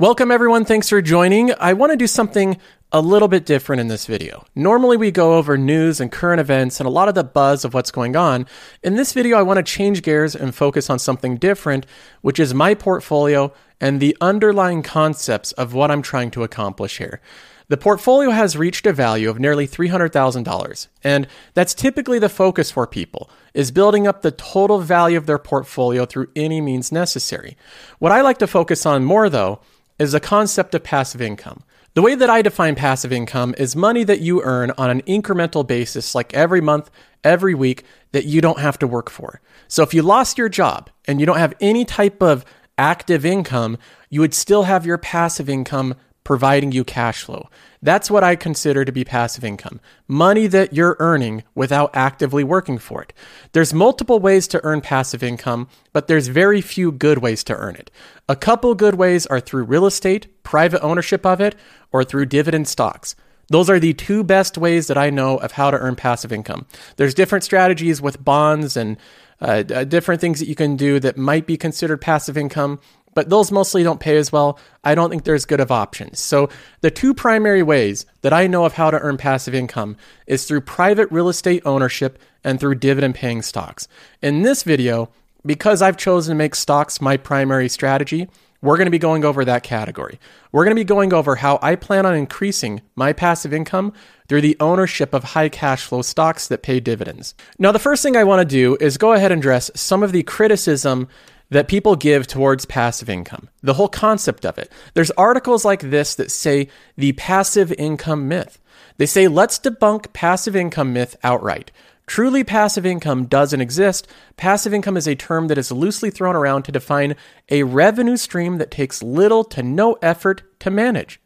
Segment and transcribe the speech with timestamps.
[0.00, 0.64] Welcome, everyone.
[0.64, 1.52] Thanks for joining.
[1.60, 2.56] I want to do something
[2.90, 4.46] a little bit different in this video.
[4.54, 7.74] Normally, we go over news and current events and a lot of the buzz of
[7.74, 8.46] what's going on.
[8.82, 11.84] In this video, I want to change gears and focus on something different,
[12.22, 17.20] which is my portfolio and the underlying concepts of what I'm trying to accomplish here.
[17.68, 22.86] The portfolio has reached a value of nearly $300,000, and that's typically the focus for
[22.86, 27.58] people, is building up the total value of their portfolio through any means necessary.
[27.98, 29.60] What I like to focus on more though
[30.00, 31.62] is the concept of passive income.
[31.94, 35.66] The way that I define passive income is money that you earn on an incremental
[35.66, 36.90] basis, like every month,
[37.22, 39.40] every week, that you don't have to work for.
[39.68, 42.44] So if you lost your job and you don't have any type of
[42.78, 43.76] active income,
[44.08, 47.48] you would still have your passive income providing you cash flow.
[47.82, 52.78] That's what I consider to be passive income money that you're earning without actively working
[52.78, 53.12] for it.
[53.52, 57.76] There's multiple ways to earn passive income, but there's very few good ways to earn
[57.76, 57.90] it.
[58.28, 61.54] A couple good ways are through real estate, private ownership of it,
[61.92, 63.14] or through dividend stocks.
[63.48, 66.66] Those are the two best ways that I know of how to earn passive income.
[66.96, 68.96] There's different strategies with bonds and
[69.40, 72.78] uh, different things that you can do that might be considered passive income
[73.20, 74.58] but those mostly don't pay as well.
[74.82, 76.18] I don't think there's good of options.
[76.20, 76.48] So,
[76.80, 80.62] the two primary ways that I know of how to earn passive income is through
[80.62, 83.88] private real estate ownership and through dividend paying stocks.
[84.22, 85.10] In this video,
[85.44, 88.26] because I've chosen to make stocks my primary strategy,
[88.62, 90.18] we're going to be going over that category.
[90.50, 93.92] We're going to be going over how I plan on increasing my passive income
[94.28, 97.34] through the ownership of high cash flow stocks that pay dividends.
[97.58, 100.12] Now, the first thing I want to do is go ahead and address some of
[100.12, 101.08] the criticism
[101.50, 104.70] that people give towards passive income, the whole concept of it.
[104.94, 108.60] There's articles like this that say the passive income myth.
[108.96, 111.70] They say, let's debunk passive income myth outright.
[112.06, 114.08] Truly, passive income doesn't exist.
[114.36, 117.14] Passive income is a term that is loosely thrown around to define
[117.48, 121.20] a revenue stream that takes little to no effort to manage.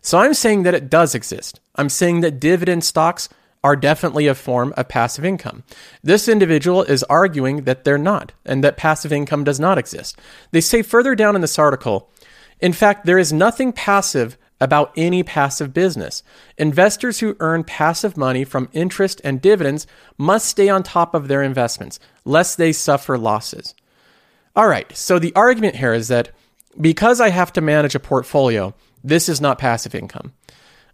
[0.00, 1.60] So I'm saying that it does exist.
[1.76, 3.28] I'm saying that dividend stocks
[3.64, 5.64] are definitely a form of passive income.
[6.02, 10.18] This individual is arguing that they're not and that passive income does not exist.
[10.52, 12.10] They say further down in this article,
[12.60, 16.22] in fact, there is nothing passive about any passive business.
[16.56, 19.86] Investors who earn passive money from interest and dividends
[20.16, 23.74] must stay on top of their investments, lest they suffer losses.
[24.56, 26.30] All right, so the argument here is that
[26.80, 30.32] because I have to manage a portfolio, this is not passive income.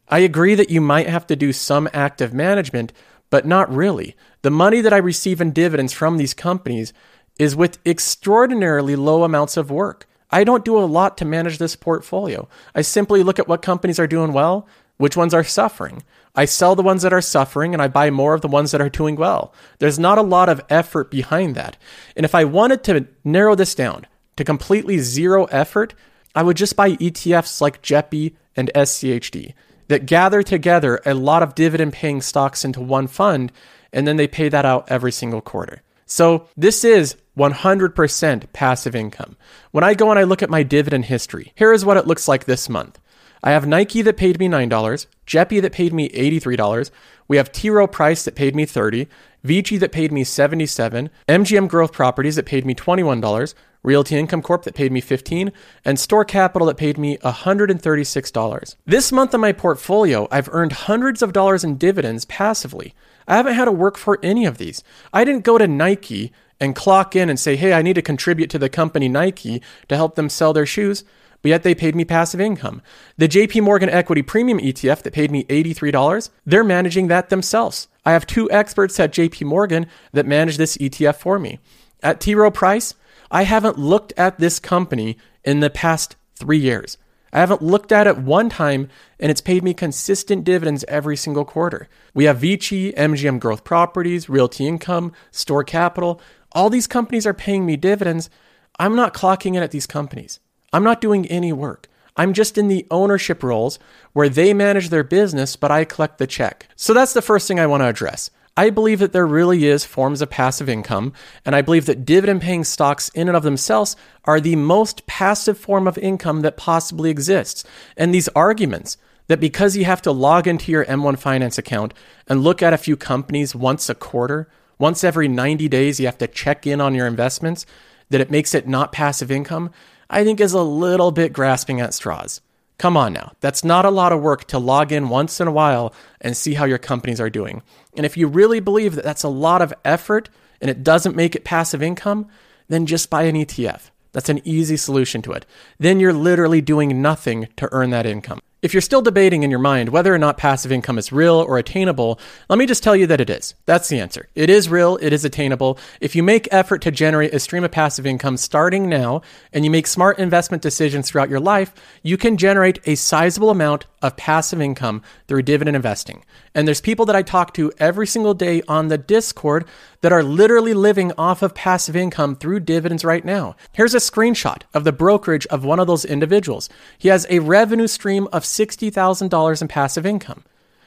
[0.08, 2.92] I agree that you might have to do some active management,
[3.30, 4.16] but not really.
[4.42, 6.92] The money that I receive in dividends from these companies
[7.38, 10.06] is with extraordinarily low amounts of work.
[10.30, 12.48] I don't do a lot to manage this portfolio.
[12.74, 16.02] I simply look at what companies are doing well, which ones are suffering.
[16.34, 18.80] I sell the ones that are suffering and I buy more of the ones that
[18.80, 19.54] are doing well.
[19.78, 21.76] There's not a lot of effort behind that.
[22.16, 25.94] And if I wanted to narrow this down to completely zero effort,
[26.34, 29.54] I would just buy ETFs like JEPI and SCHD
[29.88, 33.52] that gather together a lot of dividend paying stocks into one fund,
[33.92, 35.82] and then they pay that out every single quarter.
[36.06, 39.36] So this is 100% passive income.
[39.70, 42.28] When I go and I look at my dividend history, here is what it looks
[42.28, 42.98] like this month.
[43.42, 46.90] I have Nike that paid me $9, JEPI that paid me $83,
[47.28, 47.70] we have T.
[47.70, 49.06] Rowe Price that paid me 30,
[49.42, 54.64] Vici that paid me $77, MGM Growth Properties that paid me $21, Realty Income Corp
[54.64, 55.52] that paid me 15,
[55.84, 58.76] and Store Capital that paid me $136.
[58.86, 62.94] This month in my portfolio, I've earned hundreds of dollars in dividends passively.
[63.28, 64.82] I haven't had to work for any of these.
[65.12, 68.48] I didn't go to Nike and clock in and say, "Hey, I need to contribute
[68.50, 71.04] to the company Nike to help them sell their shoes."
[71.42, 72.80] But yet they paid me passive income.
[73.18, 77.88] The JP Morgan Equity Premium ETF that paid me $83, they're managing that themselves.
[78.06, 81.58] I have two experts at JP Morgan that manage this ETF for me.
[82.02, 82.34] At T.
[82.34, 82.94] Rowe Price,
[83.34, 86.98] I haven't looked at this company in the past three years.
[87.32, 88.88] I haven't looked at it one time,
[89.18, 91.88] and it's paid me consistent dividends every single quarter.
[92.14, 96.20] We have Vici, MGM Growth Properties, Realty Income, Store Capital.
[96.52, 98.30] All these companies are paying me dividends.
[98.78, 100.38] I'm not clocking in at these companies.
[100.72, 101.88] I'm not doing any work.
[102.16, 103.80] I'm just in the ownership roles
[104.12, 106.68] where they manage their business, but I collect the check.
[106.76, 108.30] So that's the first thing I want to address.
[108.56, 111.12] I believe that there really is forms of passive income,
[111.44, 115.58] and I believe that dividend paying stocks in and of themselves are the most passive
[115.58, 117.64] form of income that possibly exists.
[117.96, 118.96] And these arguments
[119.26, 121.94] that because you have to log into your M1 Finance account
[122.28, 124.48] and look at a few companies once a quarter,
[124.78, 127.66] once every 90 days, you have to check in on your investments,
[128.10, 129.70] that it makes it not passive income,
[130.08, 132.40] I think is a little bit grasping at straws.
[132.78, 133.32] Come on now.
[133.40, 136.54] That's not a lot of work to log in once in a while and see
[136.54, 137.62] how your companies are doing.
[137.96, 140.28] And if you really believe that that's a lot of effort
[140.60, 142.26] and it doesn't make it passive income,
[142.68, 143.90] then just buy an ETF.
[144.12, 145.46] That's an easy solution to it.
[145.78, 148.40] Then you're literally doing nothing to earn that income.
[148.64, 151.58] If you're still debating in your mind whether or not passive income is real or
[151.58, 152.18] attainable,
[152.48, 153.54] let me just tell you that it is.
[153.66, 154.30] That's the answer.
[154.34, 155.78] It is real, it is attainable.
[156.00, 159.20] If you make effort to generate a stream of passive income starting now
[159.52, 163.84] and you make smart investment decisions throughout your life, you can generate a sizable amount
[164.04, 166.22] of passive income through dividend investing.
[166.54, 169.64] And there's people that I talk to every single day on the Discord
[170.02, 173.56] that are literally living off of passive income through dividends right now.
[173.72, 176.68] Here's a screenshot of the brokerage of one of those individuals.
[176.98, 180.44] He has a revenue stream of $60,000 in passive income.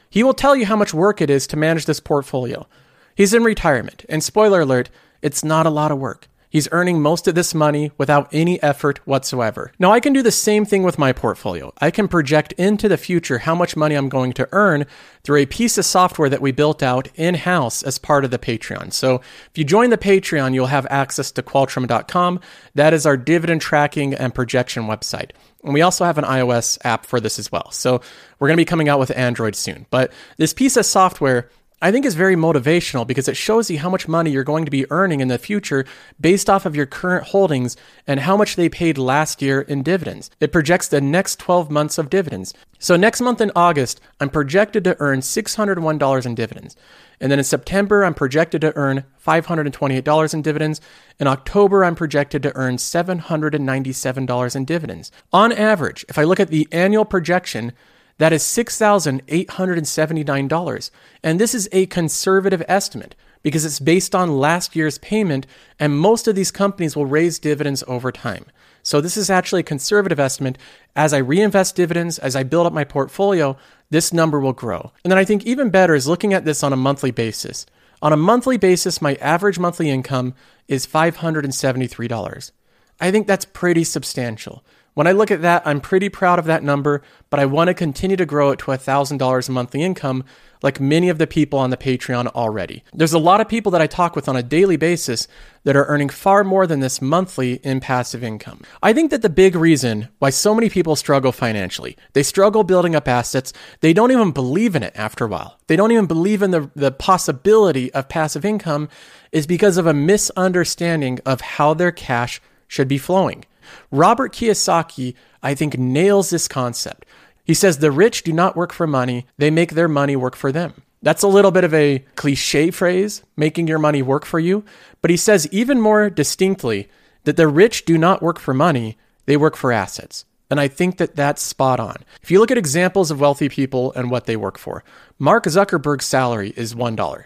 [0.08, 2.68] He will tell you how much work it is to manage this portfolio.
[3.16, 4.90] He's in retirement, and spoiler alert,
[5.22, 6.28] it's not a lot of work.
[6.50, 9.72] He's earning most of this money without any effort whatsoever.
[9.78, 11.72] Now, I can do the same thing with my portfolio.
[11.78, 14.86] I can project into the future how much money I'm going to earn
[15.24, 18.38] through a piece of software that we built out in house as part of the
[18.38, 18.92] Patreon.
[18.92, 22.40] So, if you join the Patreon, you'll have access to Qualtrim.com.
[22.74, 25.32] That is our dividend tracking and projection website.
[25.62, 27.70] And we also have an iOS app for this as well.
[27.72, 28.00] So,
[28.38, 29.86] we're going to be coming out with Android soon.
[29.90, 31.50] But this piece of software
[31.80, 34.70] I think is very motivational because it shows you how much money you're going to
[34.70, 35.84] be earning in the future
[36.20, 40.28] based off of your current holdings and how much they paid last year in dividends.
[40.40, 42.52] It projects the next 12 months of dividends.
[42.80, 46.74] So next month in August, I'm projected to earn $601 in dividends.
[47.20, 50.80] And then in September, I'm projected to earn $528 in dividends.
[51.20, 55.12] In October, I'm projected to earn $797 in dividends.
[55.32, 57.72] On average, if I look at the annual projection,
[58.18, 60.90] that is $6,879.
[61.22, 65.46] And this is a conservative estimate because it's based on last year's payment,
[65.78, 68.44] and most of these companies will raise dividends over time.
[68.82, 70.58] So this is actually a conservative estimate.
[70.96, 73.56] As I reinvest dividends, as I build up my portfolio,
[73.90, 74.92] this number will grow.
[75.04, 77.66] And then I think even better is looking at this on a monthly basis.
[78.00, 80.34] On a monthly basis, my average monthly income
[80.68, 82.52] is $573.
[83.00, 84.64] I think that's pretty substantial.
[84.98, 87.74] When I look at that, I'm pretty proud of that number, but I want to
[87.74, 90.24] continue to grow it to $1,000 a monthly income
[90.60, 92.82] like many of the people on the Patreon already.
[92.92, 95.28] There's a lot of people that I talk with on a daily basis
[95.62, 98.62] that are earning far more than this monthly in passive income.
[98.82, 102.96] I think that the big reason why so many people struggle financially, they struggle building
[102.96, 105.60] up assets, they don't even believe in it after a while.
[105.68, 108.88] They don't even believe in the, the possibility of passive income
[109.30, 113.44] is because of a misunderstanding of how their cash should be flowing.
[113.90, 117.06] Robert Kiyosaki, I think, nails this concept.
[117.44, 120.52] He says the rich do not work for money, they make their money work for
[120.52, 120.82] them.
[121.02, 124.64] That's a little bit of a cliche phrase, making your money work for you.
[125.00, 126.88] But he says even more distinctly
[127.24, 130.24] that the rich do not work for money, they work for assets.
[130.50, 131.96] And I think that that's spot on.
[132.22, 134.82] If you look at examples of wealthy people and what they work for,
[135.18, 137.24] Mark Zuckerberg's salary is $1.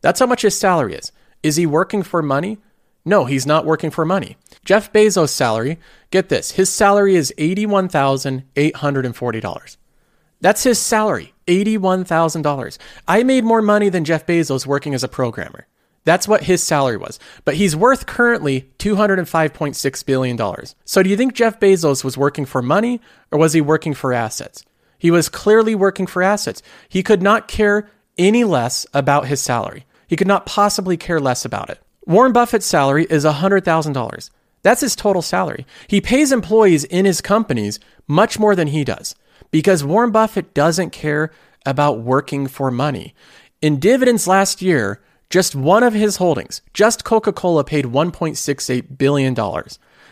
[0.00, 1.12] That's how much his salary is.
[1.42, 2.58] Is he working for money?
[3.04, 4.36] No, he's not working for money.
[4.64, 5.78] Jeff Bezos' salary,
[6.10, 9.76] get this, his salary is $81,840.
[10.40, 12.78] That's his salary, $81,000.
[13.06, 15.66] I made more money than Jeff Bezos working as a programmer.
[16.04, 17.18] That's what his salary was.
[17.44, 20.66] But he's worth currently $205.6 billion.
[20.84, 23.00] So do you think Jeff Bezos was working for money
[23.30, 24.64] or was he working for assets?
[24.98, 26.62] He was clearly working for assets.
[26.88, 27.88] He could not care
[28.18, 29.86] any less about his salary.
[30.06, 31.80] He could not possibly care less about it.
[32.06, 34.30] Warren Buffett's salary is $100,000.
[34.62, 35.66] That's his total salary.
[35.88, 39.14] He pays employees in his companies much more than he does
[39.50, 41.30] because Warren Buffett doesn't care
[41.66, 43.14] about working for money.
[43.60, 49.34] In dividends last year, just one of his holdings, just Coca Cola, paid $1.68 billion.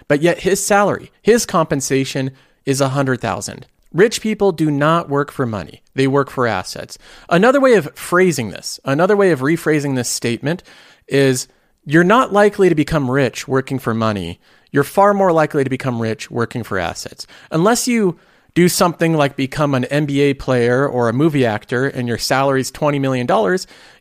[0.09, 2.31] But yet his salary, his compensation
[2.65, 3.67] is 100,000.
[3.93, 6.97] Rich people do not work for money, they work for assets.
[7.29, 10.63] Another way of phrasing this, another way of rephrasing this statement
[11.09, 11.49] is
[11.85, 14.41] you're not likely to become rich working for money.
[14.71, 17.27] You're far more likely to become rich working for assets.
[17.51, 18.19] Unless you
[18.55, 22.71] do something like become an NBA player or a movie actor and your salary is
[22.73, 23.27] $20 million,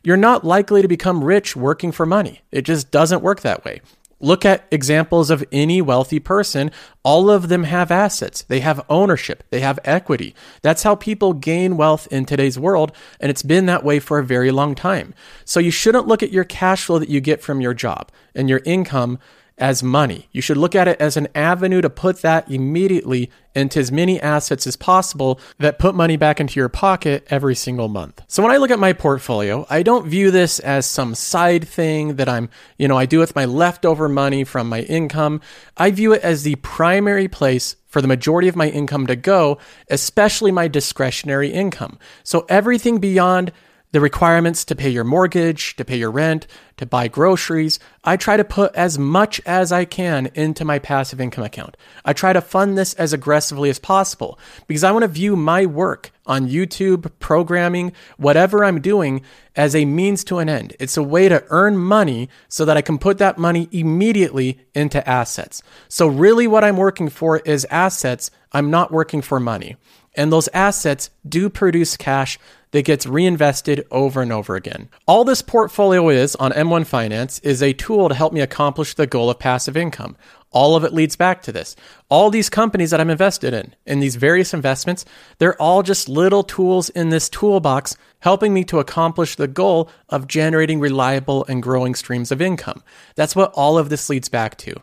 [0.02, 2.42] you're not likely to become rich working for money.
[2.50, 3.80] It just doesn't work that way.
[4.20, 6.70] Look at examples of any wealthy person.
[7.02, 8.42] All of them have assets.
[8.42, 9.42] They have ownership.
[9.50, 10.34] They have equity.
[10.62, 12.92] That's how people gain wealth in today's world.
[13.18, 15.14] And it's been that way for a very long time.
[15.44, 18.48] So you shouldn't look at your cash flow that you get from your job and
[18.48, 19.18] your income
[19.60, 20.28] as money.
[20.32, 24.20] You should look at it as an avenue to put that immediately into as many
[24.20, 28.22] assets as possible that put money back into your pocket every single month.
[28.28, 32.16] So when I look at my portfolio, I don't view this as some side thing
[32.16, 32.48] that I'm,
[32.78, 35.40] you know, I do with my leftover money from my income.
[35.76, 39.58] I view it as the primary place for the majority of my income to go,
[39.90, 41.98] especially my discretionary income.
[42.22, 43.52] So everything beyond
[43.92, 48.36] the requirements to pay your mortgage, to pay your rent, to buy groceries, I try
[48.36, 51.76] to put as much as I can into my passive income account.
[52.04, 55.66] I try to fund this as aggressively as possible because I want to view my
[55.66, 59.22] work on YouTube, programming, whatever I'm doing
[59.56, 60.76] as a means to an end.
[60.78, 65.06] It's a way to earn money so that I can put that money immediately into
[65.08, 65.62] assets.
[65.88, 68.30] So, really, what I'm working for is assets.
[68.52, 69.76] I'm not working for money.
[70.14, 72.38] And those assets do produce cash
[72.72, 74.88] that gets reinvested over and over again.
[75.06, 79.06] All this portfolio is on M1 Finance is a tool to help me accomplish the
[79.06, 80.16] goal of passive income.
[80.52, 81.76] All of it leads back to this.
[82.08, 85.04] All these companies that I'm invested in, in these various investments,
[85.38, 90.26] they're all just little tools in this toolbox helping me to accomplish the goal of
[90.26, 92.82] generating reliable and growing streams of income.
[93.14, 94.74] That's what all of this leads back to.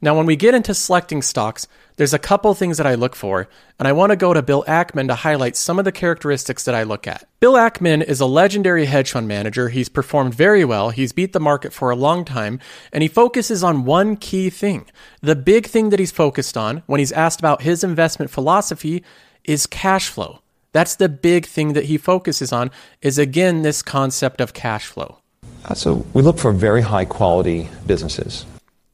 [0.00, 1.66] Now, when we get into selecting stocks,
[1.96, 4.64] there's a couple things that I look for, and I want to go to Bill
[4.66, 7.26] Ackman to highlight some of the characteristics that I look at.
[7.38, 9.68] Bill Ackman is a legendary hedge fund manager.
[9.68, 12.58] He's performed very well, he's beat the market for a long time,
[12.92, 14.86] and he focuses on one key thing.
[15.24, 19.02] The big thing that he's focused on when he's asked about his investment philosophy
[19.42, 20.40] is cash flow.
[20.72, 25.20] That's the big thing that he focuses on is again this concept of cash flow.
[25.64, 28.44] Uh, so we look for very high quality businesses.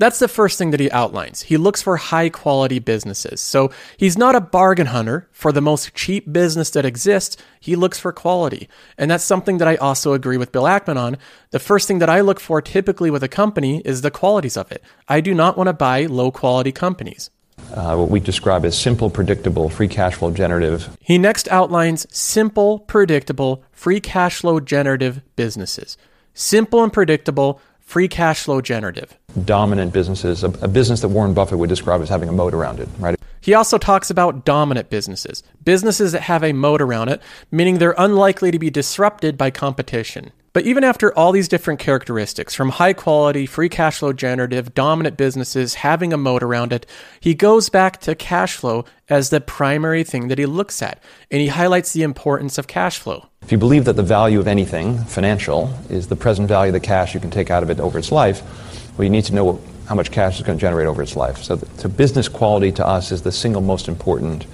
[0.01, 1.43] That's the first thing that he outlines.
[1.43, 3.39] He looks for high quality businesses.
[3.39, 7.37] So he's not a bargain hunter for the most cheap business that exists.
[7.61, 8.67] He looks for quality.
[8.97, 11.19] And that's something that I also agree with Bill Ackman on.
[11.51, 14.73] The first thing that I look for typically with a company is the qualities of
[14.73, 14.83] it.
[15.07, 17.29] I do not want to buy low quality companies.
[17.75, 20.97] Uh, what we describe as simple, predictable, free cash flow generative.
[21.03, 25.99] He next outlines simple, predictable, free cash flow generative businesses.
[26.33, 29.19] Simple and predictable, free cash flow generative.
[29.45, 32.79] Dominant businesses, a, a, business that Warren Buffett would describe as having a moat around
[32.79, 33.17] it, right?
[33.41, 37.21] He also talks about dominant businesses, businesses that have a moat around it,
[37.51, 40.31] meaning they're unlikely to be disrupted by competition.
[40.53, 45.17] But even after all these different characteristics, from high quality, free cash flow generative, dominant
[45.17, 46.87] businesses, having a moat around it,
[47.21, 51.01] he goes back to cash flow as the primary thing that he looks at.
[51.31, 53.27] And he highlights the importance of cash flow.
[53.43, 56.87] If you believe that the value of anything financial is the present value of the
[56.87, 58.43] cash you can take out of it over its life,
[58.99, 61.39] well, you need to know how much cash is going to generate over its life.
[61.39, 64.47] So, the, so business quality to us is the single most important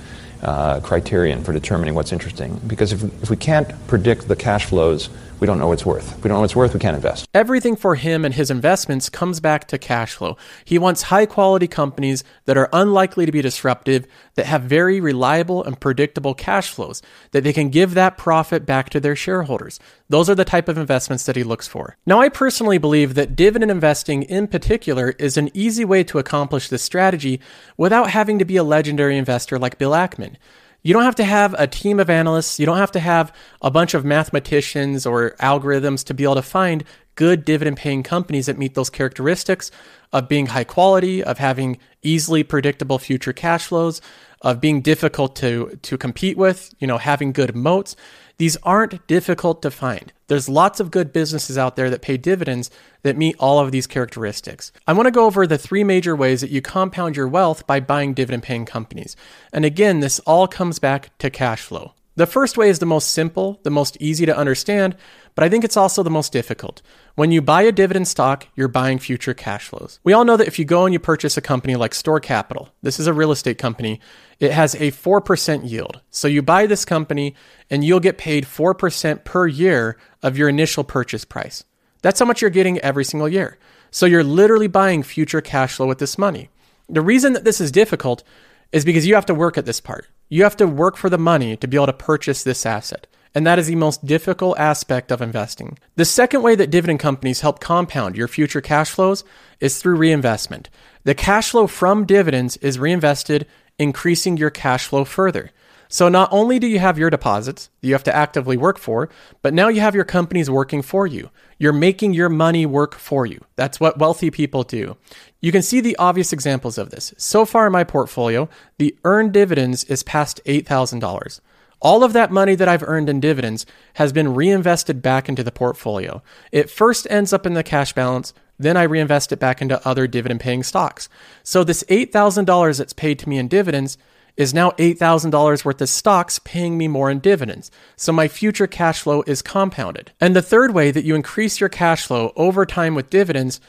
[0.47, 2.61] uh, criterion for determining what's interesting.
[2.67, 5.11] Because if, if we can't predict the cash flows,
[5.41, 6.17] we don't know what it's worth.
[6.17, 7.29] If we don't know what it's worth, we can't invest.
[7.35, 10.37] Everything for him and his investments comes back to cash flow.
[10.65, 15.63] He wants high quality companies that are unlikely to be disruptive, that have very reliable
[15.63, 19.79] and predictable cash flows, that they can give that profit back to their shareholders.
[20.09, 21.97] Those are the type of investments that he looks for.
[22.07, 26.69] Now, I personally believe that dividend investing in particular is an easy way to accomplish
[26.69, 27.41] this strategy
[27.77, 30.36] without having to be a legendary investor like Bill Ackman.
[30.83, 32.61] You don't have to have a team of analysts.
[32.61, 36.43] You don't have to have a bunch of mathematicians or algorithms to be able to
[36.43, 36.85] find
[37.17, 39.71] good dividend paying companies that meet those characteristics
[40.13, 44.01] of being high quality, of having easily predictable future cash flows,
[44.43, 47.97] of being difficult to, to compete with, you know, having good moats.
[48.39, 50.13] These aren't difficult to find.
[50.29, 52.71] There's lots of good businesses out there that pay dividends
[53.03, 54.73] that meet all of these characteristics.
[54.87, 57.81] I want to go over the three major ways that you compound your wealth by
[57.81, 59.17] buying dividend paying companies.
[59.53, 61.95] And again, this all comes back to cash flow.
[62.17, 64.97] The first way is the most simple, the most easy to understand,
[65.37, 66.81] but I think it's also the most difficult.
[67.15, 70.01] When you buy a dividend stock, you're buying future cash flows.
[70.03, 72.71] We all know that if you go and you purchase a company like Store Capital,
[72.83, 74.01] this is a real estate company,
[74.41, 76.01] it has a 4% yield.
[76.11, 77.35] So you buy this company
[77.69, 81.65] and you'll get paid 4% per year of your initial purchase price.
[82.01, 83.59] That's how much you're getting every single year.
[83.91, 86.49] So you're literally buying future cash flow with this money.
[86.89, 88.25] The reason that this is difficult
[88.73, 90.09] is because you have to work at this part.
[90.31, 93.07] You have to work for the money to be able to purchase this asset.
[93.37, 95.77] And that is the most difficult aspect of investing.
[95.97, 99.25] The second way that dividend companies help compound your future cash flows
[99.61, 100.71] is through reinvestment.
[101.05, 103.47] The cash flow from dividends is reinvested,
[103.79, 105.51] increasing your cash flow further.
[105.89, 109.11] So not only do you have your deposits that you have to actively work for,
[109.43, 111.29] but now you have your companies working for you.
[111.59, 113.45] You're making your money work for you.
[113.55, 114.97] That's what wealthy people do.
[115.43, 117.13] You can see the obvious examples of this.
[117.19, 121.41] So far in my portfolio, the earned dividends is past $8,000.
[121.81, 125.53] All of that money that I've earned in dividends has been reinvested back into the
[125.53, 126.23] portfolio.
[126.53, 130.07] It first ends up in the cash balance, then I reinvest it back into other
[130.07, 131.09] dividend paying stocks.
[131.43, 133.99] So this $8,000 that's paid to me in dividends
[134.37, 137.71] is now $8,000 worth of stocks paying me more in dividends.
[137.97, 140.13] So my future cash flow is compounded.
[140.21, 143.61] And the third way that you increase your cash flow over time with dividends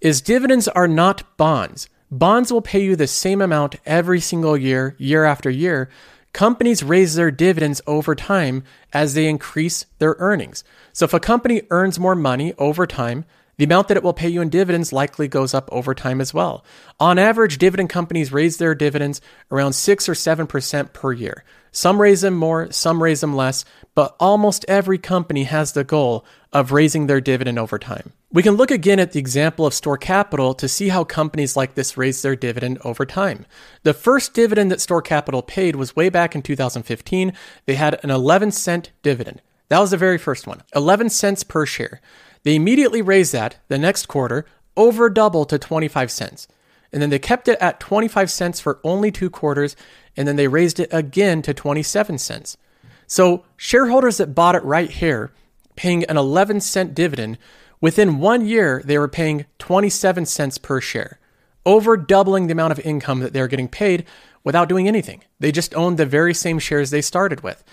[0.00, 1.88] is dividends are not bonds.
[2.10, 5.88] Bonds will pay you the same amount every single year, year after year.
[6.32, 10.62] Companies raise their dividends over time as they increase their earnings.
[10.92, 13.24] So if a company earns more money over time,
[13.56, 16.32] the amount that it will pay you in dividends likely goes up over time as
[16.32, 16.64] well.
[16.98, 19.20] On average, dividend companies raise their dividends
[19.50, 21.44] around 6 or 7% per year.
[21.72, 26.24] Some raise them more, some raise them less, but almost every company has the goal
[26.52, 28.12] of raising their dividend over time.
[28.32, 31.74] We can look again at the example of Store Capital to see how companies like
[31.74, 33.46] this raise their dividend over time.
[33.82, 37.32] The first dividend that Store Capital paid was way back in 2015.
[37.66, 39.42] They had an 11 cent dividend.
[39.68, 42.00] That was the very first one, 11 cents per share.
[42.42, 44.46] They immediately raised that the next quarter
[44.76, 46.48] over double to 25 cents.
[46.92, 49.76] And then they kept it at 25 cents for only two quarters,
[50.16, 52.56] and then they raised it again to 27 cents.
[53.06, 55.32] So shareholders that bought it right here,
[55.76, 57.38] paying an 11 cent dividend,
[57.80, 61.18] within one year they were paying 27 cents per share,
[61.66, 64.04] over doubling the amount of income that they're getting paid
[64.44, 65.22] without doing anything.
[65.38, 67.64] They just owned the very same shares they started with.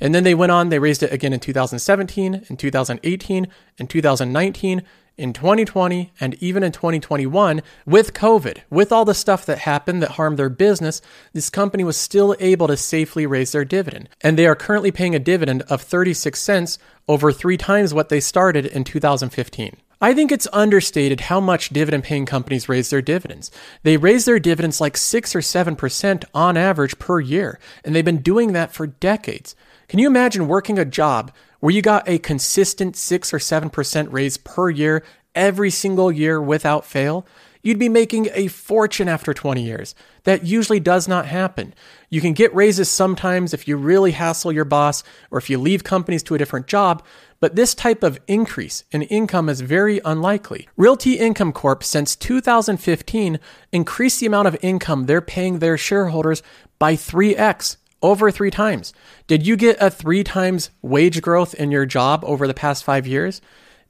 [0.00, 4.82] And then they went on, they raised it again in 2017, in 2018, in 2019,
[5.18, 8.58] in 2020, and even in 2021 with COVID.
[8.70, 12.68] With all the stuff that happened that harmed their business, this company was still able
[12.68, 14.08] to safely raise their dividend.
[14.20, 18.20] And they are currently paying a dividend of 36 cents over three times what they
[18.20, 19.76] started in 2015.
[20.00, 23.50] I think it's understated how much dividend paying companies raise their dividends.
[23.82, 28.22] They raise their dividends like 6 or 7% on average per year, and they've been
[28.22, 29.56] doing that for decades.
[29.88, 34.36] Can you imagine working a job where you got a consistent 6 or 7% raise
[34.36, 35.02] per year
[35.34, 37.26] every single year without fail?
[37.62, 39.94] You'd be making a fortune after 20 years.
[40.24, 41.72] That usually does not happen.
[42.10, 45.84] You can get raises sometimes if you really hassle your boss or if you leave
[45.84, 47.02] companies to a different job,
[47.40, 50.68] but this type of increase in income is very unlikely.
[50.76, 53.40] Realty Income Corp since 2015
[53.72, 56.42] increased the amount of income they're paying their shareholders
[56.78, 58.92] by 3x over three times.
[59.26, 63.06] Did you get a three times wage growth in your job over the past five
[63.06, 63.40] years?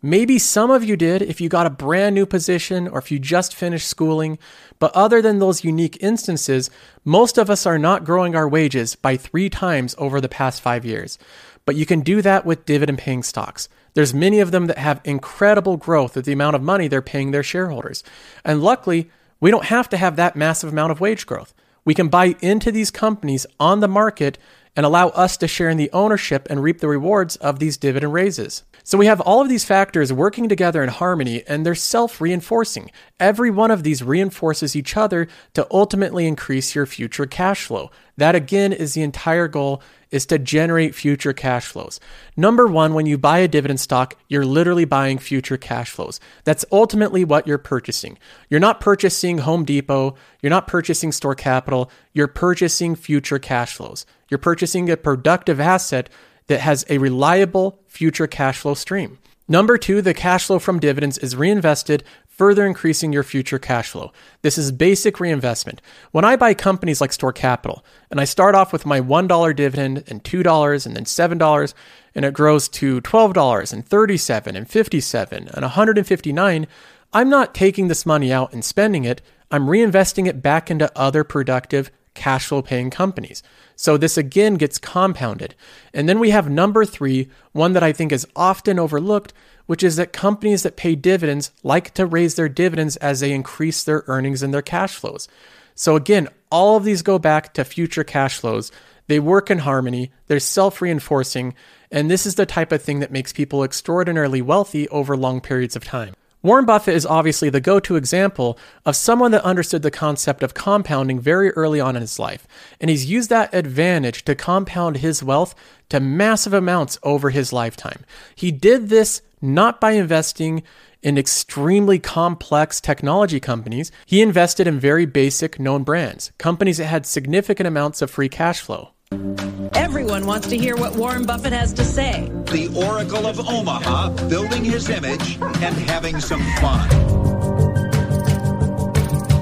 [0.01, 3.19] Maybe some of you did if you got a brand new position or if you
[3.19, 4.39] just finished schooling.
[4.79, 6.71] But other than those unique instances,
[7.05, 10.85] most of us are not growing our wages by three times over the past five
[10.85, 11.19] years.
[11.65, 13.69] But you can do that with dividend paying stocks.
[13.95, 17.33] There's many of them that have incredible growth with the amount of money they're paying
[17.33, 18.05] their shareholders.
[18.45, 21.53] And luckily, we don't have to have that massive amount of wage growth.
[21.89, 24.37] We can buy into these companies on the market
[24.77, 28.13] and allow us to share in the ownership and reap the rewards of these dividend
[28.13, 28.63] raises.
[28.85, 32.91] So we have all of these factors working together in harmony and they're self reinforcing.
[33.19, 37.91] Every one of these reinforces each other to ultimately increase your future cash flow.
[38.19, 42.01] That again is the entire goal is to generate future cash flows.
[42.37, 46.21] Number one, when you buy a dividend stock, you're literally buying future cash flows.
[46.45, 48.19] That's ultimately what you're purchasing.
[48.49, 54.07] You're not purchasing Home Depot, you're not purchasing store capital, you're purchasing future cash flows.
[54.31, 56.11] You're purchasing a productive asset
[56.49, 59.19] that has a reliable future cash flow stream.
[59.51, 62.05] Number two, the cash flow from dividends is reinvested
[62.39, 64.13] further increasing your future cash flow.
[64.43, 65.83] This is basic reinvestment.
[66.13, 70.05] When I buy companies like Store Capital and I start off with my $1 dividend
[70.07, 71.75] and $2 and then $7
[72.15, 76.67] and it grows to $12 and 37 and 57 and 159,
[77.13, 79.21] I'm not taking this money out and spending it.
[79.51, 83.43] I'm reinvesting it back into other productive cash flow paying companies.
[83.81, 85.55] So this again gets compounded.
[85.95, 89.33] And then we have number 3, one that I think is often overlooked,
[89.67, 93.85] which is that companies that pay dividends like to raise their dividends as they increase
[93.85, 95.29] their earnings and their cash flows.
[95.77, 98.73] So, again, all of these go back to future cash flows.
[99.07, 101.55] They work in harmony, they're self reinforcing,
[101.93, 105.77] and this is the type of thing that makes people extraordinarily wealthy over long periods
[105.77, 106.15] of time.
[106.41, 110.55] Warren Buffett is obviously the go to example of someone that understood the concept of
[110.55, 112.47] compounding very early on in his life,
[112.81, 115.55] and he's used that advantage to compound his wealth
[115.89, 118.05] to massive amounts over his lifetime.
[118.37, 120.63] He did this not by investing
[121.03, 123.91] in extremely complex technology companies.
[124.07, 128.61] He invested in very basic known brands, companies that had significant amounts of free cash
[128.61, 128.91] flow.
[129.11, 132.29] Everyone wants to hear what Warren Buffett has to say.
[132.47, 136.89] The Oracle of Omaha building his image and having some fun.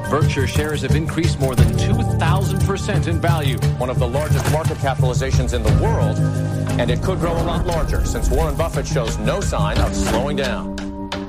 [0.08, 5.52] Berkshire shares have increased more than 2,000% in value, one of the largest market capitalizations
[5.52, 6.16] in the world,
[6.78, 10.36] and it could grow a lot larger since Warren Buffett shows no sign of slowing
[10.36, 10.75] down.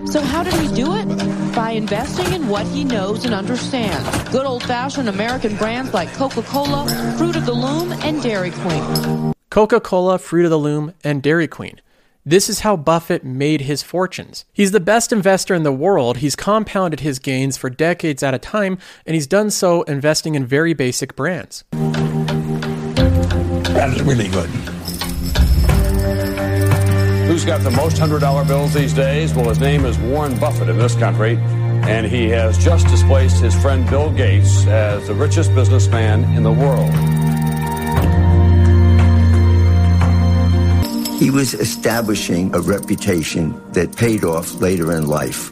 [0.09, 1.05] So how did he do it?
[1.53, 4.07] By investing in what he knows and understands.
[4.31, 9.33] Good old-fashioned American brands like Coca-Cola, Fruit of the Loom, and Dairy Queen.
[9.49, 11.81] Coca-Cola, Fruit of the Loom, and Dairy Queen.
[12.25, 14.45] This is how Buffett made his fortunes.
[14.53, 16.17] He's the best investor in the world.
[16.17, 20.45] He's compounded his gains for decades at a time, and he's done so investing in
[20.45, 21.65] very basic brands.
[23.73, 24.49] That's really good.
[27.37, 29.31] Who's got the most $100 bills these days?
[29.31, 33.53] Well, his name is Warren Buffett in this country, and he has just displaced his
[33.53, 36.89] friend Bill Gates as the richest businessman in the world.
[41.19, 45.51] He was establishing a reputation that paid off later in life.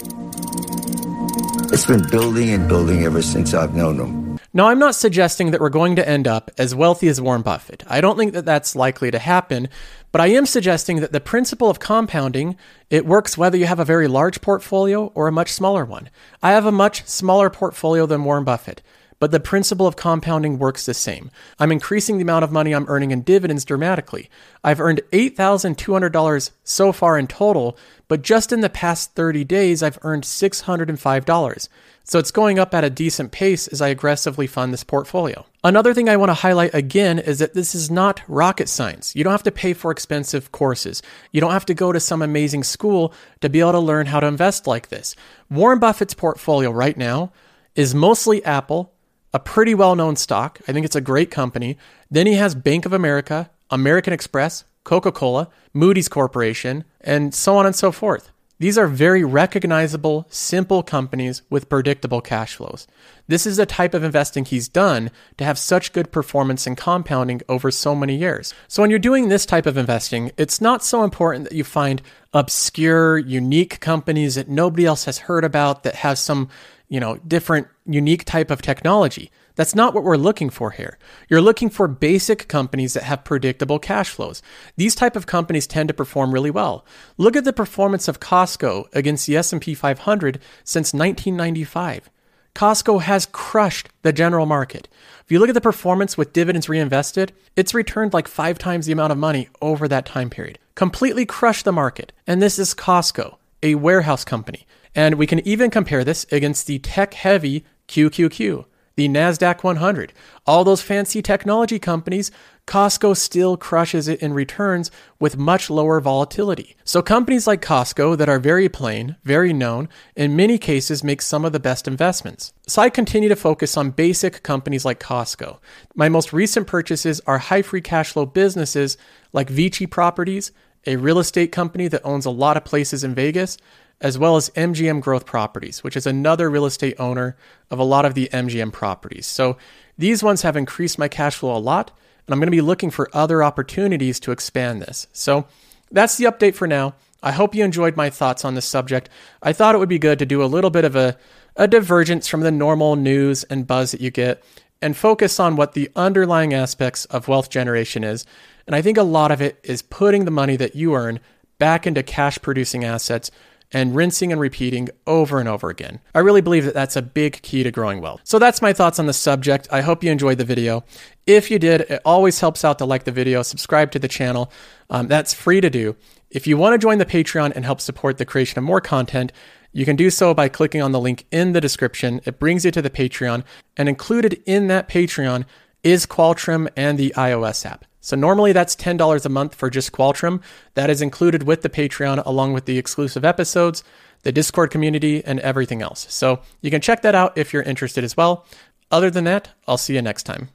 [1.72, 4.25] It's been building and building ever since I've known him.
[4.56, 7.84] Now, I'm not suggesting that we're going to end up as wealthy as Warren Buffett.
[7.88, 9.68] I don't think that that's likely to happen,
[10.14, 12.56] but I am suggesting that the principle of compounding,
[12.90, 16.10] it works whether you have a very large portfolio or a much smaller one.
[16.42, 18.82] I have a much smaller portfolio than Warren Buffett
[19.26, 21.32] but the principle of compounding works the same.
[21.58, 24.30] I'm increasing the amount of money I'm earning in dividends dramatically.
[24.64, 27.76] I've earned $8,200 so far in total,
[28.08, 31.70] but just in the past 30 days, I've earned $605.
[32.04, 35.48] So it's going up at a decent pace as I aggressively fund this portfolio.
[35.64, 39.16] Another thing I want to highlight again is that this is not rocket science.
[39.16, 41.02] You don't have to pay for expensive courses.
[41.32, 43.12] You don't have to go to some amazing school
[43.42, 45.16] to be able to learn how to invest like this.
[45.50, 47.32] Warren Buffett's portfolio right now
[47.76, 48.94] is mostly Apple,
[49.36, 50.62] a pretty well known stock.
[50.66, 51.78] I think it's a great company.
[52.10, 57.66] Then he has Bank of America, American Express, Coca Cola, Moody's Corporation, and so on
[57.66, 58.32] and so forth.
[58.60, 62.88] These are very recognizable, simple companies with predictable cash flows.
[63.28, 67.42] This is the type of investing he's done to have such good performance and compounding
[67.50, 68.54] over so many years.
[68.70, 72.02] So, when you're doing this type of investing, it's not so important that you find
[72.34, 76.48] obscure, unique companies that nobody else has heard about that have some
[76.88, 79.32] you know, different, unique type of technology.
[79.56, 80.98] That's not what we're looking for here.
[81.30, 84.42] You're looking for basic companies that have predictable cash flows.
[84.76, 86.86] These type of companies tend to perform really well.
[87.18, 92.10] Look at the performance of Costco against the S&P 500 since 1995.
[92.54, 94.88] Costco has crushed the general market.
[95.24, 98.94] If you look at the performance with dividends reinvested, it's returned like 5 times the
[98.94, 100.60] amount of money over that time period.
[100.74, 102.14] Completely crushed the market.
[102.26, 104.66] And this is Costco, a warehouse company.
[104.94, 110.14] And we can even compare this against the tech heavy QQQ, the NASDAQ 100.
[110.46, 112.32] All those fancy technology companies,
[112.66, 116.76] Costco still crushes it in returns with much lower volatility.
[116.84, 121.46] So, companies like Costco that are very plain, very known, in many cases make some
[121.46, 122.54] of the best investments.
[122.68, 125.60] So, I continue to focus on basic companies like Costco.
[125.94, 128.98] My most recent purchases are high free cash flow businesses
[129.32, 130.52] like Vici Properties,
[130.88, 133.58] a real estate company that owns a lot of places in Vegas,
[134.02, 137.36] as well as MGM Growth Properties, which is another real estate owner
[137.72, 139.26] of a lot of the MGM properties.
[139.26, 139.58] So
[139.98, 141.92] these ones have increased my cash flow a lot,
[142.26, 145.08] and I'm going to be looking for other opportunities to expand this.
[145.14, 145.48] So
[145.92, 146.96] that's the update for now.
[147.24, 149.10] I hope you enjoyed my thoughts on this subject.
[149.42, 151.18] I thought it would be good to do a little bit of a,
[151.56, 154.44] a divergence from the normal news and buzz that you get
[154.82, 158.26] and focus on what the underlying aspects of wealth generation is.
[158.68, 161.20] And I think a lot of it is putting the money that you earn
[161.58, 163.32] back into cash producing assets
[163.72, 166.00] and rinsing and repeating over and over again.
[166.14, 168.22] I really believe that that's a big key to growing wealth.
[168.24, 169.68] So that's my thoughts on the subject.
[169.72, 170.84] I hope you enjoyed the video.
[171.26, 174.52] If you did, it always helps out to like the video, subscribe to the channel.
[174.90, 175.96] Um, that's free to do.
[176.30, 179.32] If you want to join the Patreon and help support the creation of more content,
[179.72, 182.22] you can do so by clicking on the link in the description.
[182.26, 183.44] It brings you to the Patreon,
[183.76, 185.46] and included in that Patreon
[185.84, 187.86] is Qualtrim and the iOS app.
[188.06, 190.40] So normally that's $10 a month for just Qualtrim.
[190.76, 193.84] That is included with the Patreon along with the exclusive episodes,
[194.22, 196.06] the Discord community, and everything else.
[196.08, 198.46] So you can check that out if you're interested as well.
[198.92, 200.50] Other than that, I'll see you next time.